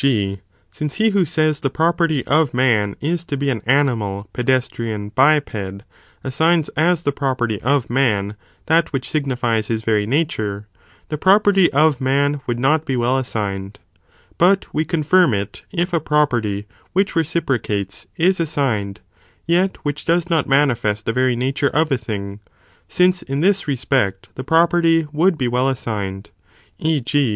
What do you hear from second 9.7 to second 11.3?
very nature,' the